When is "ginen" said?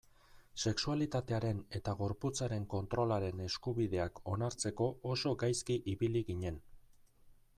6.31-6.61